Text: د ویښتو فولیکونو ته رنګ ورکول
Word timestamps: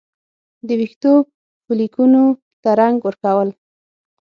د 0.67 0.69
ویښتو 0.79 1.11
فولیکونو 1.63 2.23
ته 2.63 2.69
رنګ 2.79 2.97
ورکول 3.03 3.49